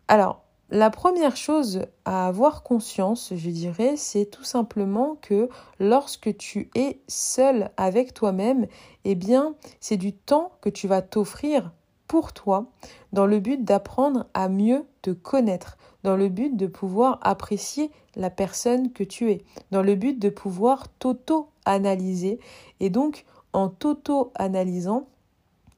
Alors, 0.09 0.44
la 0.75 0.91
première 0.91 1.37
chose 1.37 1.87
à 2.05 2.27
avoir 2.27 2.65
conscience, 2.65 3.33
je 3.37 3.49
dirais, 3.49 3.95
c'est 3.97 4.27
tout 4.27 4.43
simplement 4.43 5.17
que 5.23 5.49
lorsque 5.79 6.37
tu 6.37 6.69
es 6.75 6.99
seul 7.07 7.71
avec 7.77 8.13
toi-même, 8.13 8.67
eh 9.05 9.15
bien, 9.15 9.55
c'est 9.79 9.97
du 9.97 10.13
temps 10.13 10.51
que 10.63 10.69
tu 10.69 10.89
vas 10.89 11.01
t'offrir 11.01 11.71
pour 12.09 12.33
toi 12.33 12.67
dans 13.13 13.25
le 13.25 13.39
but 13.39 13.63
d'apprendre 13.63 14.27
à 14.35 14.49
mieux 14.49 14.85
te 15.03 15.11
connaître, 15.11 15.79
dans 16.03 16.17
le 16.17 16.29
but 16.29 16.57
de 16.57 16.67
pouvoir 16.67 17.21
apprécier 17.23 17.93
la 18.17 18.31
personne 18.31 18.91
que 18.91 19.05
tu 19.05 19.31
es, 19.31 19.45
dans 19.71 19.83
le 19.83 19.95
but 19.95 20.19
de 20.19 20.29
pouvoir 20.29 20.89
t'auto-analyser. 20.99 22.41
Et 22.81 22.91
donc, 22.91 23.27
en 23.53 23.69
t'auto-analysant, 23.69 25.07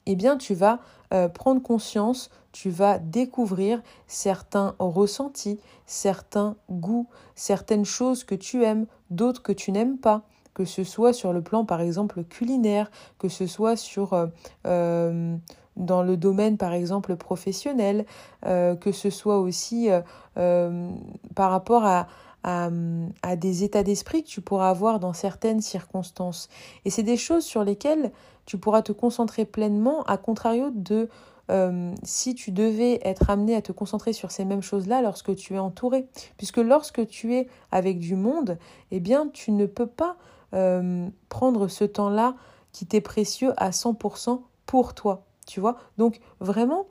eh 0.07 0.17
bien, 0.17 0.39
tu 0.39 0.55
vas 0.55 0.81
euh, 1.13 1.29
prendre 1.29 1.63
conscience, 1.63 2.31
tu 2.57 2.71
vas 2.71 2.99
découvrir 2.99 3.83
certains 4.07 4.75
ressentis, 4.79 5.61
certains 5.85 6.57
goûts, 6.71 7.07
certaines 7.35 7.85
choses 7.85 8.25
que 8.25 8.35
tu 8.35 8.65
aimes, 8.65 8.87
d'autres 9.11 9.43
que 9.43 9.53
tu 9.53 9.73
n'aimes 9.73 9.99
pas, 9.99 10.23
que 10.55 10.65
ce 10.65 10.83
soit 10.83 11.13
sur 11.13 11.35
le 11.35 11.43
plan, 11.43 11.67
par 11.67 11.83
exemple, 11.83 12.25
culinaire, 12.25 12.91
que 13.19 13.29
ce 13.29 13.47
soit 13.47 13.77
sur... 13.77 14.15
Euh, 14.15 14.27
euh, 14.67 15.37
dans 15.77 16.03
le 16.03 16.17
domaine 16.17 16.57
par 16.57 16.73
exemple 16.73 17.17
professionnel, 17.17 18.07
que 18.43 18.93
ce 18.93 19.11
soit 19.11 19.39
aussi 19.39 19.91
par 20.35 21.51
rapport 21.51 21.85
à, 21.85 22.07
à, 22.43 23.37
des 23.37 23.63
états 23.63 23.83
d'esprit 23.83 24.25
que 24.25 24.29
tu 24.31 24.41
pourras 24.41 24.71
avoir 24.71 25.01
dans 25.01 25.13
certaines 25.13 25.61
circonstances. 25.61 26.49
Et 26.87 26.91
c'est 26.91 27.03
des 27.03 27.19
choses 27.19 27.45
sur 27.45 27.63
lesquelles 27.63 28.11
tu 28.47 28.57
pourras 28.57 28.81
te 28.81 28.93
concentrer 28.93 29.45
pleinement, 29.45 30.03
à 30.05 30.17
contrario 30.17 30.71
de 30.73 31.11
euh, 31.51 31.95
si 32.03 32.35
tu 32.35 32.51
devais 32.51 33.01
être 33.03 33.31
amené 33.31 33.55
à 33.55 33.63
te 33.63 33.73
concentrer 33.73 34.13
sur 34.13 34.31
ces 34.31 34.45
mêmes 34.45 34.63
choses-là 34.63 35.03
lorsque 35.03 35.35
tu 35.37 35.55
es 35.55 35.59
entouré. 35.59 36.09
Puisque 36.37 36.59
lorsque 36.59 37.07
tu 37.07 37.35
es 37.35 37.49
avec 37.71 37.99
du 37.99 38.17
monde, 38.17 38.59
eh 38.91 39.01
bien, 39.01 39.29
tu 39.33 39.53
ne 39.53 39.67
peux 39.67 39.87
pas 39.87 40.17
euh, 40.55 41.09
prendre 41.29 41.69
ce 41.69 41.85
temps-là 41.85 42.35
qui 42.73 42.87
t'est 42.87 43.01
précieux 43.01 43.53
à 43.57 43.71
100% 43.71 44.41
pour 44.67 44.95
toi. 44.95 45.25
Tu 45.47 45.61
vois? 45.61 45.77
Donc, 45.99 46.21
vraiment, 46.41 46.87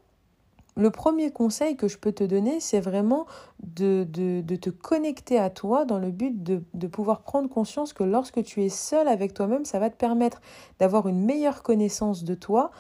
le 0.78 0.90
premier 0.92 1.32
conseil 1.32 1.76
que 1.78 1.88
je 1.88 1.98
peux 1.98 2.12
te 2.12 2.24
donner, 2.24 2.60
c'est 2.60 2.80
vraiment 2.80 3.26
de, 3.64 4.06
de, 4.10 4.56
te 4.56 4.70
connecter 4.70 5.38
à 5.38 5.50
toi 5.50 5.86
dans 5.86 6.00
le 6.00 6.12
but 6.12 6.44
de, 6.44 6.64
de, 6.74 6.88
pouvoir 6.88 7.22
prendre 7.22 7.50
conscience 7.50 7.94
que 7.94 8.04
lorsque 8.04 8.44
tu 8.44 8.64
es 8.64 8.70
seul 8.70 9.08
avec 9.08 9.34
toi-même, 9.34 9.64
ça 9.64 9.80
va 9.80 9.90
te 9.90 9.96
permettre 9.96 10.42
d'avoir 10.80 11.08
une 11.08 11.24
meilleure 11.24 11.64
connaissance 11.64 12.24
de 12.24 12.36
toi 12.36 12.72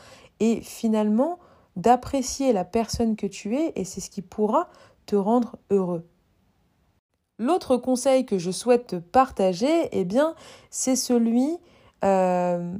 et 0.41 0.59
finalement 0.61 1.39
d'apprécier 1.75 2.53
la 2.53 2.65
personne 2.65 3.15
que 3.15 3.27
tu 3.27 3.55
es 3.55 3.73
et 3.75 3.83
c'est 3.83 4.01
ce 4.01 4.09
qui 4.09 4.21
pourra 4.21 4.69
te 5.05 5.15
rendre 5.15 5.57
heureux. 5.69 6.05
L'autre 7.37 7.75
conseil 7.77 8.25
que 8.25 8.37
je 8.37 8.51
souhaite 8.51 8.87
te 8.87 8.95
partager, 8.95 9.89
eh 9.91 10.05
bien, 10.05 10.35
c'est 10.69 10.95
celui 10.95 11.57
euh, 12.03 12.73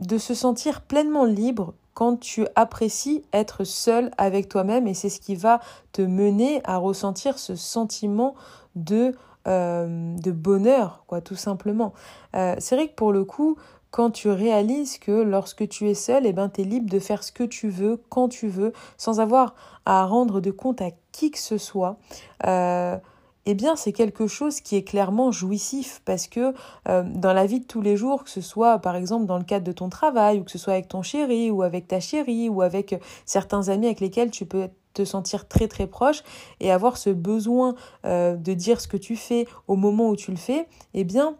de 0.00 0.18
se 0.18 0.34
sentir 0.34 0.82
pleinement 0.82 1.24
libre 1.24 1.74
quand 1.94 2.16
tu 2.16 2.46
apprécies 2.56 3.22
être 3.32 3.64
seul 3.64 4.10
avec 4.18 4.48
toi-même 4.48 4.86
et 4.86 4.94
c'est 4.94 5.10
ce 5.10 5.20
qui 5.20 5.36
va 5.36 5.60
te 5.92 6.02
mener 6.02 6.60
à 6.64 6.76
ressentir 6.78 7.38
ce 7.38 7.56
sentiment 7.56 8.34
de, 8.74 9.14
euh, 9.46 10.16
de 10.16 10.32
bonheur, 10.32 11.04
quoi, 11.06 11.20
tout 11.20 11.36
simplement. 11.36 11.92
Euh, 12.34 12.56
c'est 12.58 12.74
vrai 12.74 12.88
que 12.88 12.94
pour 12.94 13.12
le 13.12 13.24
coup, 13.24 13.56
quand 13.90 14.10
tu 14.10 14.28
réalises 14.28 14.98
que 14.98 15.10
lorsque 15.10 15.68
tu 15.68 15.88
es 15.88 15.94
seul, 15.94 16.26
eh 16.26 16.32
ben, 16.32 16.48
tu 16.48 16.60
es 16.60 16.64
libre 16.64 16.90
de 16.90 16.98
faire 16.98 17.22
ce 17.22 17.32
que 17.32 17.44
tu 17.44 17.68
veux, 17.68 18.00
quand 18.08 18.28
tu 18.28 18.48
veux, 18.48 18.72
sans 18.96 19.20
avoir 19.20 19.54
à 19.84 20.04
rendre 20.04 20.40
de 20.40 20.50
compte 20.50 20.80
à 20.80 20.90
qui 21.12 21.30
que 21.30 21.38
ce 21.38 21.58
soit. 21.58 21.96
Euh, 22.46 22.96
eh 23.46 23.54
bien 23.54 23.74
c'est 23.74 23.92
quelque 23.92 24.26
chose 24.26 24.60
qui 24.60 24.76
est 24.76 24.82
clairement 24.82 25.32
jouissif 25.32 26.02
parce 26.04 26.28
que 26.28 26.54
euh, 26.88 27.02
dans 27.06 27.32
la 27.32 27.46
vie 27.46 27.60
de 27.60 27.64
tous 27.64 27.80
les 27.80 27.96
jours, 27.96 28.24
que 28.24 28.30
ce 28.30 28.42
soit 28.42 28.78
par 28.78 28.96
exemple 28.96 29.26
dans 29.26 29.38
le 29.38 29.44
cadre 29.44 29.64
de 29.64 29.72
ton 29.72 29.88
travail 29.88 30.38
ou 30.38 30.44
que 30.44 30.50
ce 30.50 30.58
soit 30.58 30.74
avec 30.74 30.88
ton 30.88 31.02
chéri 31.02 31.50
ou 31.50 31.62
avec 31.62 31.88
ta 31.88 32.00
chérie 32.00 32.48
ou 32.48 32.62
avec 32.62 33.00
certains 33.24 33.68
amis 33.68 33.86
avec 33.86 34.00
lesquels 34.00 34.30
tu 34.30 34.44
peux 34.44 34.68
te 34.92 35.04
sentir 35.04 35.48
très 35.48 35.68
très 35.68 35.86
proche 35.86 36.22
et 36.60 36.70
avoir 36.70 36.96
ce 36.96 37.10
besoin 37.10 37.74
euh, 38.04 38.36
de 38.36 38.52
dire 38.52 38.80
ce 38.80 38.88
que 38.88 38.96
tu 38.96 39.16
fais 39.16 39.46
au 39.68 39.76
moment 39.76 40.10
où 40.10 40.16
tu 40.16 40.30
le 40.30 40.36
fais, 40.36 40.66
eh 40.94 41.04
bien 41.04 41.36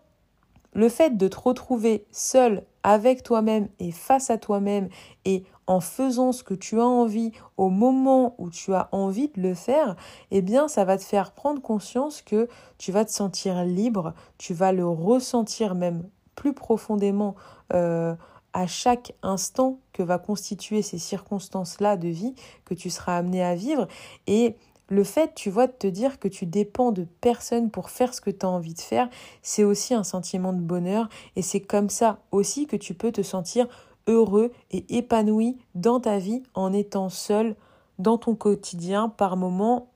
le 0.73 0.89
fait 0.89 1.17
de 1.17 1.29
te 1.29 1.39
retrouver 1.39 2.07
seul 2.11 2.65
avec 2.83 3.23
toi-même 3.23 3.69
et 3.79 3.93
face 3.93 4.31
à 4.31 4.39
toi-même 4.39 4.89
et 5.25 5.45
en 5.67 5.81
faisant 5.81 6.33
ce 6.33 6.43
que 6.43 6.55
tu 6.55 6.81
as 6.81 6.87
envie 6.87 7.33
au 7.57 7.69
moment 7.69 8.35
où 8.39 8.51
tu 8.51 8.75
as 8.75 8.89
envie 8.93 9.29
de 9.29 9.41
le 9.41 9.55
faire, 9.55 9.97
eh 10.31 10.43
bien 10.43 10.67
ça 10.67 10.85
va 10.85 10.97
te 10.97 11.05
faire 11.05 11.33
prendre 11.33 11.61
conscience 11.61 12.23
que 12.23 12.49
tu 12.79 12.91
vas 12.93 13.05
te 13.05 13.13
sentir 13.13 13.65
libre, 13.65 14.15
tu 14.39 14.55
vas 14.55 14.73
le 14.73 14.87
ressentir 14.87 15.75
même 15.75 16.09
plus 16.35 16.55
profondément 16.55 17.35
euh, 17.73 18.15
à 18.53 18.67
chaque 18.67 19.15
instant 19.23 19.79
que 19.93 20.03
va 20.03 20.19
constituer 20.19 20.83
ces 20.83 20.99
circonstances-là 20.99 21.97
de 21.97 22.09
vie 22.09 22.35
que 22.65 22.75
tu 22.75 22.91
seras 22.91 23.17
amené 23.17 23.45
à 23.45 23.55
vivre. 23.55 23.87
Et 24.27 24.57
le 24.91 25.05
fait, 25.05 25.35
tu 25.35 25.51
vois, 25.51 25.69
de 25.69 25.73
te 25.73 25.87
dire 25.87 26.19
que 26.19 26.29
tu 26.29 26.47
dépends 26.47 26.91
de 26.91 27.07
personne 27.21 27.71
pour 27.71 27.91
faire 27.91 28.13
ce 28.13 28.21
que 28.21 28.31
tu 28.31 28.45
as 28.45 28.49
envie 28.49 28.75
de 28.75 28.81
faire, 28.81 29.09
c'est 29.41 29.65
aussi 29.65 29.95
un 29.95 30.03
sentiment 30.03 30.53
de 30.53 30.61
bonheur 30.61 31.09
et 31.37 31.43
c'est 31.43 31.61
comme 31.61 31.89
ça 31.89 32.19
aussi 32.33 32.67
que 32.67 32.77
tu 32.77 32.93
peux 32.93 33.13
te 33.13 33.23
sentir 33.23 33.69
heureux 34.09 34.51
et 34.73 34.85
épanoui 34.97 35.59
dans 35.77 36.01
ta 36.01 36.19
vie 36.19 36.43
en 36.55 36.73
étant 36.73 37.09
seul 37.09 37.55
dans 38.01 38.19
ton 38.19 38.35
quotidien 38.35 39.09
par 39.09 39.37
moments 39.37 39.91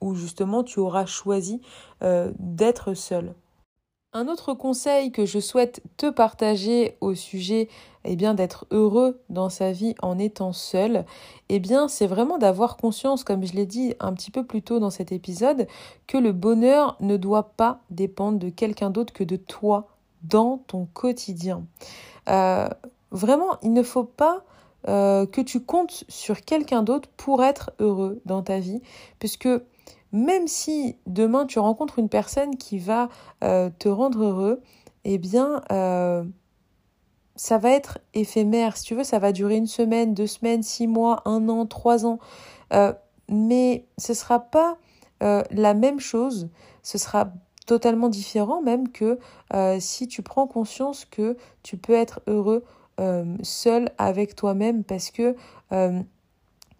où 0.00 0.14
justement 0.14 0.62
tu 0.62 0.78
auras 0.78 1.06
choisi 1.06 1.60
euh, 2.02 2.32
d'être 2.38 2.94
seul. 2.94 3.34
Un 4.18 4.26
autre 4.26 4.52
conseil 4.52 5.12
que 5.12 5.26
je 5.26 5.38
souhaite 5.38 5.80
te 5.96 6.10
partager 6.10 6.96
au 7.00 7.14
sujet 7.14 7.68
eh 8.02 8.16
bien 8.16 8.34
d'être 8.34 8.66
heureux 8.72 9.20
dans 9.28 9.48
sa 9.48 9.70
vie 9.70 9.94
en 10.02 10.18
étant 10.18 10.52
seul, 10.52 11.04
eh 11.48 11.60
bien 11.60 11.86
c'est 11.86 12.08
vraiment 12.08 12.36
d'avoir 12.36 12.76
conscience 12.76 13.22
comme 13.22 13.46
je 13.46 13.52
l'ai 13.52 13.64
dit 13.64 13.94
un 14.00 14.12
petit 14.12 14.32
peu 14.32 14.44
plus 14.44 14.60
tôt 14.60 14.80
dans 14.80 14.90
cet 14.90 15.12
épisode 15.12 15.68
que 16.08 16.18
le 16.18 16.32
bonheur 16.32 16.96
ne 16.98 17.16
doit 17.16 17.50
pas 17.50 17.78
dépendre 17.90 18.40
de 18.40 18.48
quelqu'un 18.48 18.90
d'autre 18.90 19.12
que 19.12 19.22
de 19.22 19.36
toi 19.36 19.86
dans 20.24 20.64
ton 20.66 20.88
quotidien. 20.92 21.62
Euh, 22.28 22.68
vraiment, 23.12 23.60
il 23.62 23.72
ne 23.72 23.84
faut 23.84 24.02
pas 24.02 24.42
euh, 24.88 25.26
que 25.26 25.40
tu 25.40 25.60
comptes 25.60 26.02
sur 26.08 26.40
quelqu'un 26.40 26.82
d'autre 26.82 27.08
pour 27.16 27.44
être 27.44 27.70
heureux 27.78 28.20
dans 28.26 28.42
ta 28.42 28.58
vie, 28.58 28.82
puisque 29.20 29.48
même 30.12 30.48
si 30.48 30.96
demain 31.06 31.46
tu 31.46 31.58
rencontres 31.58 31.98
une 31.98 32.08
personne 32.08 32.56
qui 32.56 32.78
va 32.78 33.08
euh, 33.44 33.70
te 33.78 33.88
rendre 33.88 34.24
heureux, 34.24 34.62
eh 35.04 35.18
bien, 35.18 35.62
euh, 35.70 36.24
ça 37.36 37.58
va 37.58 37.70
être 37.70 37.98
éphémère. 38.14 38.76
Si 38.76 38.84
tu 38.84 38.94
veux, 38.94 39.04
ça 39.04 39.18
va 39.18 39.32
durer 39.32 39.56
une 39.56 39.66
semaine, 39.66 40.14
deux 40.14 40.26
semaines, 40.26 40.62
six 40.62 40.86
mois, 40.86 41.22
un 41.24 41.48
an, 41.48 41.66
trois 41.66 42.06
ans. 42.06 42.18
Euh, 42.72 42.92
mais 43.28 43.86
ce 43.98 44.12
ne 44.12 44.16
sera 44.16 44.40
pas 44.40 44.78
la 45.20 45.74
même 45.74 45.98
chose. 45.98 46.48
Ce 46.84 46.96
sera 46.96 47.32
totalement 47.66 48.08
différent 48.08 48.62
même 48.62 48.88
que 48.88 49.18
si 49.80 50.06
tu 50.06 50.22
prends 50.22 50.46
conscience 50.46 51.04
que 51.04 51.36
tu 51.64 51.76
peux 51.76 51.94
être 51.94 52.20
heureux 52.28 52.62
seul 53.42 53.90
avec 53.98 54.36
toi-même 54.36 54.84
parce 54.84 55.10
que 55.10 55.34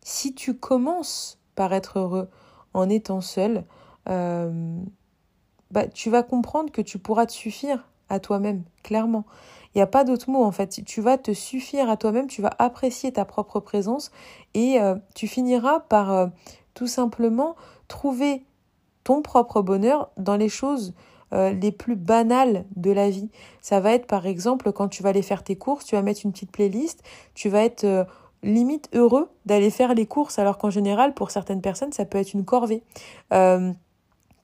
si 0.04 0.34
tu 0.34 0.54
commences 0.54 1.40
par 1.56 1.72
être 1.72 1.98
heureux, 1.98 2.28
en 2.74 2.88
étant 2.88 3.20
seul, 3.20 3.64
euh, 4.08 4.80
bah, 5.70 5.86
tu 5.86 6.10
vas 6.10 6.22
comprendre 6.22 6.70
que 6.70 6.82
tu 6.82 6.98
pourras 6.98 7.26
te 7.26 7.32
suffire 7.32 7.88
à 8.08 8.20
toi-même, 8.20 8.62
clairement. 8.82 9.24
Il 9.74 9.78
n'y 9.78 9.82
a 9.82 9.86
pas 9.86 10.04
d'autre 10.04 10.30
mot 10.30 10.42
en 10.42 10.52
fait. 10.52 10.82
Tu 10.84 11.00
vas 11.00 11.18
te 11.18 11.32
suffire 11.32 11.90
à 11.90 11.96
toi-même, 11.96 12.26
tu 12.26 12.40
vas 12.40 12.52
apprécier 12.58 13.12
ta 13.12 13.24
propre 13.24 13.60
présence 13.60 14.10
et 14.54 14.80
euh, 14.80 14.96
tu 15.14 15.28
finiras 15.28 15.80
par 15.80 16.12
euh, 16.12 16.26
tout 16.74 16.86
simplement 16.86 17.54
trouver 17.86 18.44
ton 19.04 19.20
propre 19.22 19.60
bonheur 19.62 20.10
dans 20.16 20.36
les 20.36 20.48
choses 20.48 20.94
les 21.30 21.72
plus 21.72 21.94
banales 21.94 22.64
de 22.74 22.90
la 22.90 23.10
vie. 23.10 23.28
Ça 23.60 23.80
va 23.80 23.92
être 23.92 24.06
par 24.06 24.24
exemple 24.24 24.72
quand 24.72 24.88
tu 24.88 25.02
vas 25.02 25.10
aller 25.10 25.20
faire 25.20 25.44
tes 25.44 25.56
courses, 25.56 25.84
tu 25.84 25.94
vas 25.94 26.00
mettre 26.00 26.22
une 26.24 26.32
petite 26.32 26.50
playlist, 26.50 27.02
tu 27.34 27.50
vas 27.50 27.64
être 27.64 28.06
limite 28.42 28.88
heureux 28.92 29.28
d'aller 29.46 29.70
faire 29.70 29.94
les 29.94 30.06
courses, 30.06 30.38
alors 30.38 30.58
qu'en 30.58 30.70
général, 30.70 31.14
pour 31.14 31.30
certaines 31.30 31.60
personnes, 31.60 31.92
ça 31.92 32.04
peut 32.04 32.18
être 32.18 32.34
une 32.34 32.44
corvée. 32.44 32.82
Euh, 33.32 33.72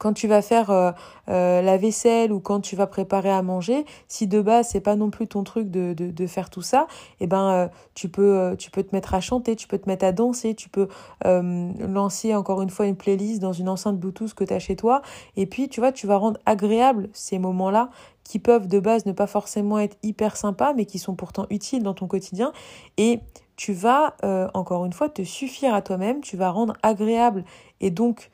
quand 0.04 0.12
tu 0.12 0.28
vas 0.28 0.42
faire 0.42 0.68
euh, 0.68 0.92
euh, 1.30 1.62
la 1.62 1.78
vaisselle 1.78 2.30
ou 2.30 2.38
quand 2.38 2.60
tu 2.60 2.76
vas 2.76 2.86
préparer 2.86 3.30
à 3.30 3.40
manger, 3.40 3.86
si 4.06 4.26
de 4.26 4.42
base 4.42 4.68
c'est 4.68 4.82
pas 4.82 4.96
non 4.96 5.08
plus 5.08 5.26
ton 5.26 5.44
truc 5.44 5.70
de, 5.70 5.94
de, 5.94 6.26
faire 6.26 6.50
tout 6.50 6.60
ça, 6.60 6.86
eh 7.20 7.26
ben 7.26 7.50
euh, 7.50 7.68
tu 7.94 8.10
peux 8.10 8.54
tu 8.58 8.70
peux 8.70 8.82
te 8.82 8.94
mettre 8.94 9.14
à 9.14 9.22
chanter, 9.22 9.56
tu 9.56 9.66
peux 9.66 9.78
te 9.78 9.88
mettre 9.88 10.04
à 10.04 10.12
danser, 10.12 10.54
tu 10.54 10.68
peux 10.68 10.88
lancer 11.24 12.34
encore 12.34 12.60
une 12.60 12.68
fois 12.68 12.84
une 12.84 12.96
playlist 12.96 13.40
dans 13.40 13.54
une 13.54 13.66
enceinte 13.66 13.98
Bluetooth 13.98 14.34
que 14.34 14.44
tu 14.44 14.52
as 14.52 14.58
chez 14.58 14.76
toi. 14.76 15.00
Et 15.38 15.46
puis 15.46 15.70
tu 15.70 15.80
vois, 15.80 15.90
tu 15.90 16.06
vas 16.06 16.18
rendre 16.18 16.38
agréable 16.44 17.08
ces 17.14 17.38
moments-là 17.38 17.88
qui 18.24 18.38
peuvent 18.38 18.68
de 18.68 18.80
base 18.80 19.06
ne 19.06 19.12
pas 19.12 19.26
forcément 19.26 19.78
être 19.78 19.96
hyper 20.02 20.36
sympas 20.36 20.74
mais 20.74 20.84
qui 20.84 20.98
sont 20.98 21.14
pourtant 21.14 21.46
utiles 21.48 21.82
dans 21.82 21.94
ton 21.94 22.08
quotidien. 22.08 22.52
Et 22.98 23.20
tu 23.56 23.72
vas 23.72 24.16
encore 24.52 24.84
une 24.84 24.92
fois 24.92 25.08
te 25.08 25.22
suffire 25.22 25.72
à 25.72 25.80
toi-même, 25.80 26.20
tu 26.20 26.36
vas 26.36 26.50
rendre 26.50 26.74
agréable 26.82 27.44
et 27.80 27.90
donc 27.90 28.30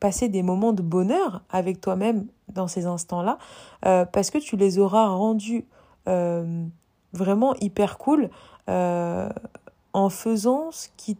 passer 0.00 0.28
des 0.28 0.42
moments 0.42 0.72
de 0.72 0.82
bonheur 0.82 1.42
avec 1.50 1.80
toi-même 1.80 2.26
dans 2.48 2.66
ces 2.66 2.86
instants-là, 2.86 3.38
euh, 3.86 4.04
parce 4.04 4.30
que 4.30 4.38
tu 4.38 4.56
les 4.56 4.78
auras 4.78 5.08
rendus 5.08 5.66
euh, 6.08 6.64
vraiment 7.12 7.54
hyper 7.60 7.98
cool 7.98 8.30
euh, 8.68 9.28
en 9.92 10.08
faisant 10.08 10.70
ce 10.72 10.88
qui, 10.96 11.16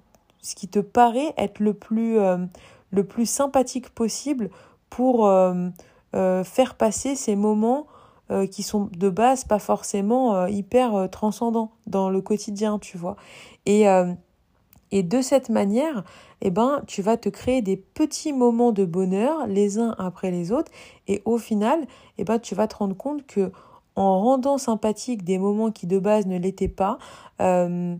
te 0.68 0.78
paraît 0.78 1.34
être 1.36 1.60
le 1.60 1.74
plus, 1.74 3.26
sympathique 3.26 3.90
possible 3.90 4.50
pour 4.88 5.30
faire 6.12 6.74
passer 6.76 7.14
ces 7.14 7.36
moments 7.36 7.86
qui 8.50 8.62
sont 8.62 8.88
de 8.96 9.08
base 9.08 9.44
pas 9.44 9.58
forcément 9.58 10.46
hyper 10.46 11.08
transcendants 11.10 11.72
dans 11.86 12.08
le 12.10 12.20
quotidien, 12.20 12.78
tu 12.78 12.96
vois. 12.96 13.16
Et 13.66 13.84
de 14.92 15.20
cette 15.20 15.48
manière, 15.48 16.04
eh 16.40 16.50
ben, 16.50 16.82
tu 16.86 17.02
vas 17.02 17.16
te 17.16 17.28
créer 17.28 17.62
des 17.62 17.76
petits 17.76 18.32
moments 18.32 18.72
de 18.72 18.84
bonheur 18.84 19.46
les 19.46 19.78
uns 19.78 19.94
après 19.98 20.30
les 20.30 20.52
autres 20.52 20.70
et 21.06 21.22
au 21.24 21.38
final, 21.38 21.86
eh 22.18 22.24
ben, 22.24 22.38
tu 22.38 22.54
vas 22.54 22.66
te 22.66 22.76
rendre 22.76 22.96
compte 22.96 23.26
que 23.26 23.52
en 23.96 24.20
rendant 24.20 24.58
sympathique 24.58 25.24
des 25.24 25.38
moments 25.38 25.70
qui 25.70 25.86
de 25.86 25.98
base 25.98 26.26
ne 26.26 26.38
l'étaient 26.38 26.68
pas, 26.68 26.98
euh, 27.40 27.96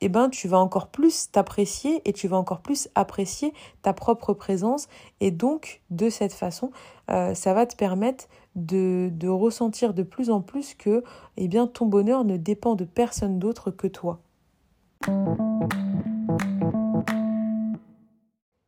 eh 0.00 0.08
ben, 0.08 0.28
tu 0.28 0.48
vas 0.48 0.58
encore 0.58 0.88
plus 0.88 1.30
t'apprécier 1.30 2.02
et 2.04 2.12
tu 2.12 2.28
vas 2.28 2.36
encore 2.36 2.60
plus 2.60 2.88
apprécier 2.94 3.54
ta 3.82 3.92
propre 3.92 4.34
présence. 4.34 4.88
Et 5.20 5.30
donc, 5.30 5.82
de 5.90 6.10
cette 6.10 6.34
façon, 6.34 6.70
euh, 7.10 7.34
ça 7.34 7.54
va 7.54 7.66
te 7.66 7.76
permettre 7.76 8.26
de, 8.56 9.10
de, 9.12 9.28
ressentir 9.28 9.94
de 9.94 10.02
plus 10.02 10.30
en 10.30 10.40
plus 10.40 10.74
que 10.74 11.02
eh 11.36 11.48
bien, 11.48 11.66
ton 11.66 11.86
bonheur 11.86 12.24
ne 12.24 12.36
dépend 12.36 12.74
de 12.74 12.84
personne 12.84 13.38
d'autre 13.38 13.70
que 13.70 13.86
toi. 13.86 14.20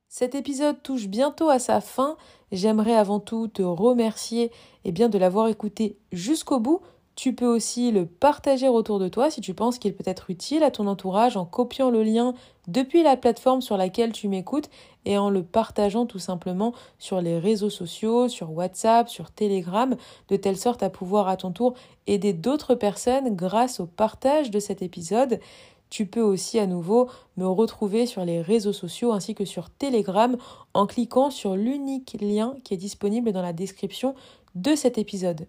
Cet 0.08 0.34
épisode 0.34 0.82
touche 0.82 1.06
bientôt 1.06 1.50
à 1.50 1.58
sa 1.58 1.82
fin. 1.82 2.16
J'aimerais 2.50 2.94
avant 2.94 3.20
tout 3.20 3.46
te 3.46 3.60
remercier 3.62 4.50
eh 4.84 4.92
bien, 4.92 5.10
de 5.10 5.18
l'avoir 5.18 5.48
écouté 5.48 5.98
jusqu'au 6.12 6.60
bout. 6.60 6.80
Tu 7.14 7.34
peux 7.34 7.46
aussi 7.46 7.90
le 7.90 8.06
partager 8.06 8.68
autour 8.68 8.98
de 9.00 9.08
toi 9.08 9.30
si 9.30 9.42
tu 9.42 9.52
penses 9.52 9.78
qu'il 9.78 9.94
peut 9.94 10.04
être 10.06 10.30
utile 10.30 10.62
à 10.62 10.70
ton 10.70 10.86
entourage 10.86 11.36
en 11.36 11.44
copiant 11.44 11.90
le 11.90 12.02
lien 12.02 12.32
depuis 12.68 13.02
la 13.02 13.16
plateforme 13.18 13.60
sur 13.60 13.76
laquelle 13.76 14.12
tu 14.12 14.28
m'écoutes 14.28 14.70
et 15.04 15.18
en 15.18 15.28
le 15.28 15.42
partageant 15.42 16.06
tout 16.06 16.20
simplement 16.20 16.72
sur 16.98 17.20
les 17.20 17.38
réseaux 17.38 17.70
sociaux, 17.70 18.28
sur 18.28 18.52
WhatsApp, 18.52 19.10
sur 19.10 19.30
Telegram, 19.30 19.94
de 20.28 20.36
telle 20.36 20.56
sorte 20.56 20.82
à 20.82 20.90
pouvoir 20.90 21.28
à 21.28 21.36
ton 21.36 21.50
tour 21.50 21.74
aider 22.06 22.32
d'autres 22.32 22.74
personnes 22.74 23.36
grâce 23.36 23.80
au 23.80 23.86
partage 23.86 24.50
de 24.50 24.58
cet 24.58 24.80
épisode. 24.80 25.40
Tu 25.90 26.06
peux 26.06 26.20
aussi 26.20 26.58
à 26.58 26.66
nouveau 26.66 27.08
me 27.36 27.46
retrouver 27.46 28.06
sur 28.06 28.24
les 28.24 28.42
réseaux 28.42 28.72
sociaux 28.72 29.12
ainsi 29.12 29.34
que 29.34 29.44
sur 29.44 29.70
Telegram 29.70 30.36
en 30.74 30.86
cliquant 30.86 31.30
sur 31.30 31.56
l'unique 31.56 32.16
lien 32.20 32.56
qui 32.64 32.74
est 32.74 32.78
disponible 32.78 33.32
dans 33.32 33.42
la 33.42 33.52
description 33.52 34.14
de 34.54 34.74
cet 34.74 34.98
épisode. 34.98 35.46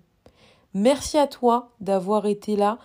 Merci 0.73 1.17
à 1.17 1.27
toi 1.27 1.71
d'avoir 1.81 2.25
été 2.25 2.55
là 2.55 2.77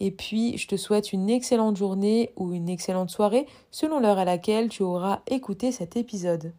et 0.00 0.10
puis 0.10 0.56
je 0.56 0.66
te 0.68 0.76
souhaite 0.76 1.12
une 1.12 1.28
excellente 1.28 1.76
journée 1.76 2.32
ou 2.36 2.52
une 2.52 2.68
excellente 2.68 3.10
soirée 3.10 3.46
selon 3.70 4.00
l'heure 4.00 4.18
à 4.18 4.24
laquelle 4.24 4.68
tu 4.68 4.82
auras 4.82 5.20
écouté 5.26 5.72
cet 5.72 5.96
épisode. 5.96 6.52